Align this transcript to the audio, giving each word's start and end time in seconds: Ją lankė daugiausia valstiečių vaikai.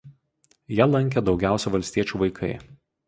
Ją 0.79 0.87
lankė 0.95 1.23
daugiausia 1.27 1.73
valstiečių 1.77 2.23
vaikai. 2.23 2.51